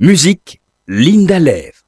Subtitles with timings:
[0.00, 1.80] Musique, Linda Lève.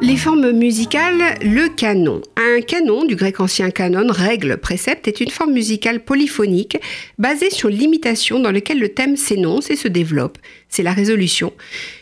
[0.00, 2.22] Les formes musicales, le canon.
[2.36, 6.78] Un canon, du grec ancien canon, règle, précepte, est une forme musicale polyphonique
[7.18, 11.52] basée sur l'imitation dans laquelle le thème s'énonce et se développe, c'est la résolution,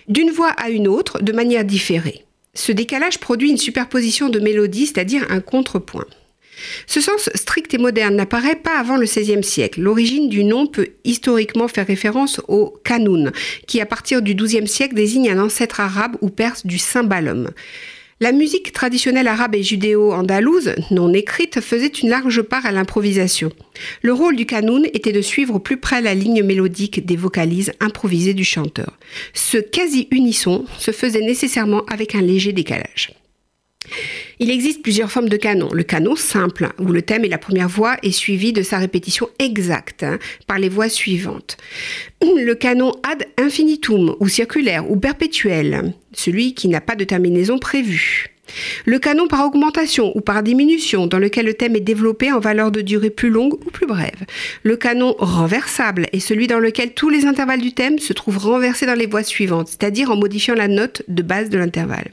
[0.09, 2.27] d'une voix à une autre de manière différée.
[2.53, 6.05] Ce décalage produit une superposition de mélodies, c'est-à-dire un contrepoint.
[6.87, 9.81] Ce sens strict et moderne n'apparaît pas avant le XVIe siècle.
[9.81, 13.33] L'origine du nom peut historiquement faire référence au kanoun,
[13.67, 17.51] qui à partir du XIIe siècle désigne un ancêtre arabe ou perse du cymbalum.
[18.21, 23.51] La musique traditionnelle arabe et judéo-andalouse, non écrite, faisait une large part à l'improvisation.
[24.03, 27.73] Le rôle du kanoun était de suivre au plus près la ligne mélodique des vocalises
[27.81, 28.97] improvisées du chanteur.
[29.35, 33.13] Ce quasi-unisson se faisait nécessairement avec un léger décalage.
[34.41, 35.69] Il existe plusieurs formes de canon.
[35.73, 39.29] Le canon simple, où le thème et la première voix est suivi de sa répétition
[39.39, 41.57] exacte hein, par les voix suivantes.
[42.23, 48.35] Le canon ad infinitum, ou circulaire, ou perpétuel, celui qui n'a pas de terminaison prévue.
[48.85, 52.71] Le canon par augmentation ou par diminution, dans lequel le thème est développé en valeur
[52.71, 54.25] de durée plus longue ou plus brève.
[54.63, 58.87] Le canon renversable est celui dans lequel tous les intervalles du thème se trouvent renversés
[58.87, 62.11] dans les voix suivantes, c'est-à-dire en modifiant la note de base de l'intervalle.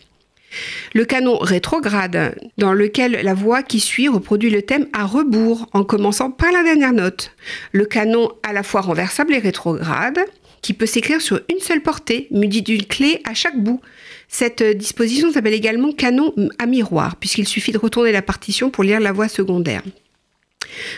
[0.94, 5.83] Le canon rétrograde, dans lequel la voix qui suit reproduit le thème à rebours, en
[5.83, 7.31] commençant par la dernière note.
[7.71, 10.19] Le canon à la fois renversable et rétrograde,
[10.61, 13.81] qui peut s'écrire sur une seule portée, muni d'une clé à chaque bout.
[14.27, 18.99] Cette disposition s'appelle également canon à miroir, puisqu'il suffit de retourner la partition pour lire
[18.99, 19.81] la voix secondaire.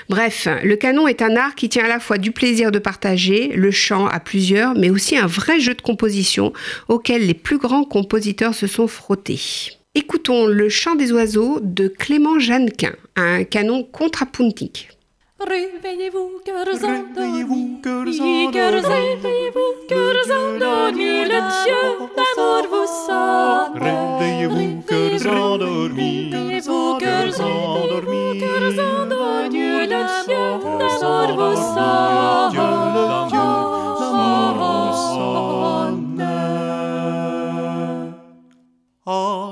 [0.09, 3.49] Bref, le canon est un art qui tient à la fois du plaisir de partager,
[3.55, 6.53] le chant à plusieurs, mais aussi un vrai jeu de composition
[6.88, 9.39] auquel les plus grands compositeurs se sont frottés.
[9.95, 14.89] Écoutons le chant des oiseaux de Clément Jeannequin, un canon contrapuntique.
[15.39, 18.05] Réveillez-vous, cœurs endormis, cœurs
[18.73, 23.73] réveillez-vous, cœurs endormis, le Dieu d'amour vous sort.
[23.75, 26.32] Réveillez-vous, cœurs endormis,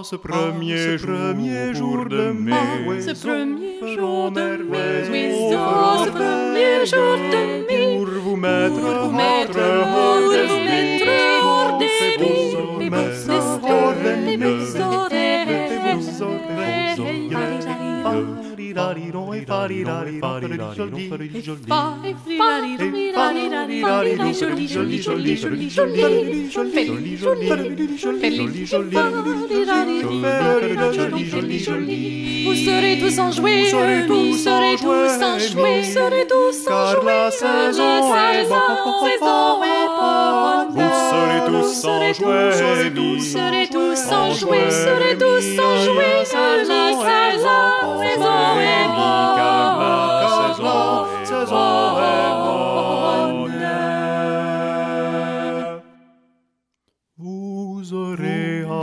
[0.03, 7.17] ce premier, jour, premier jour de mai, ce premier jour de mai, ce premier jour
[7.31, 9.61] de mai, pour vous mettre hors de
[9.93, 10.41] hors de
[22.77, 23.50] de
[32.43, 33.63] vous serez tous en jouer,
[34.07, 38.81] vous serez tous en jouer, vous serez tous en jouer, la saison est bonne.
[40.73, 42.49] Vous serez tous en jouer,
[42.95, 48.01] vous serez tous en jouer, vous serez tous en jouer, la saison est bonne.
[48.01, 48.87] Saison est
[51.47, 52.30] bonne.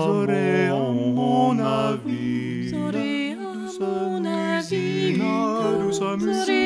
[0.08, 6.57] j'aurai à mon avis, j'aurai à mon avis, la douce musique.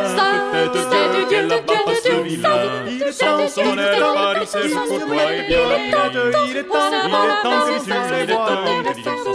[0.52, 2.56] tête du Dieu, là-bas pas celui-là.
[2.88, 6.12] Il est Sansonnet de Paris, c'est pour toi, et bien il est temps,
[6.48, 6.92] il est temps,
[7.64, 7.90] que tu
[8.28, 8.36] le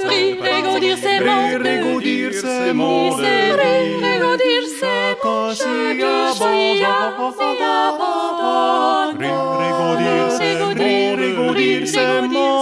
[0.09, 4.46] Rire, régondir, c'est mon Régondir, c'est mon régondir,
[6.67, 7.75] Sia, sia,
[9.17, 12.56] Regodir, sem, regodir, sem,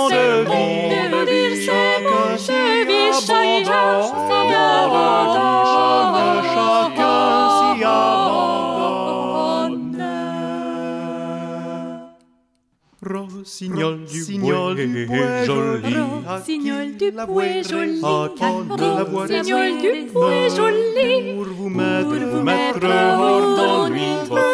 [13.44, 15.94] Rossignol du Signol du Bouet joli,
[16.26, 24.53] Rossignol du Bouet joli, Rossignol du Bouet joli, pour vous mettre, vous mettre hors d'ennui.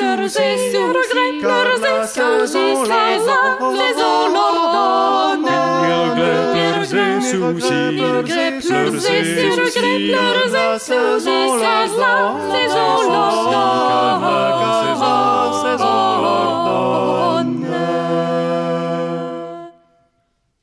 [0.00, 2.90] Pleure ses sourcils, pleure ses sourcils,
[3.72, 4.00] les
[7.40, 7.80] jargon.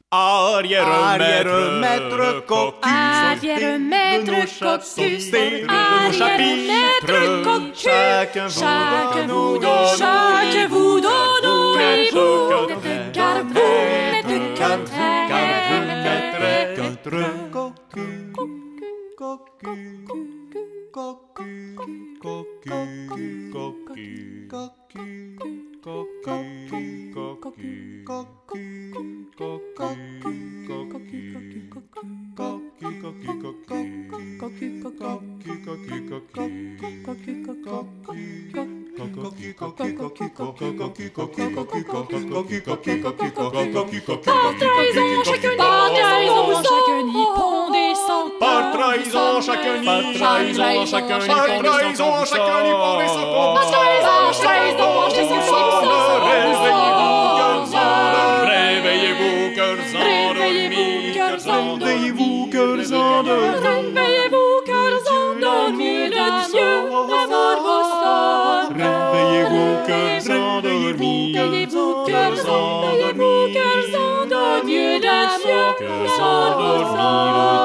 [0.09, 5.25] Arrière-maître cocu, Arrière-maître cocu,
[5.67, 7.89] arrière-maître cocu,
[8.49, 9.97] chacun vous donne,
[44.25, 45.55] Par trahison, chacun
[47.07, 48.46] y Par trahison,
[48.97, 49.85] trahison, chacun y
[50.17, 53.55] trahison, chacun Par trahison, chacun y pour les secondes.
[53.55, 55.47] Par trahison, trahison, chacun y
[58.77, 61.93] Réveillez-vous, cœurs endormis, cœurs endormis.
[61.93, 63.57] Réveillez-vous, cœurs endormis.
[63.63, 65.99] Réveillez-vous, cœurs endormis.
[66.07, 67.05] Le Dieu d'amour
[67.63, 68.81] vous sonne.
[68.81, 71.33] Réveillez-vous, cœurs endormis.
[71.37, 72.97] Réveillez-vous, cœurs endormis.
[72.97, 74.37] Réveillez-vous, cœurs endormis.
[74.37, 77.56] Le Dieu d'amour Cœurs endormis.